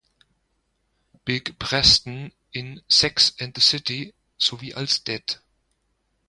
Big" 1.25 1.59
Preston 1.59 2.31
in 2.53 2.81
"Sex 2.89 3.33
and 3.39 3.53
the 3.55 3.61
City" 3.61 4.15
sowie 4.39 4.73
als 4.73 5.03
Det. 5.03 5.43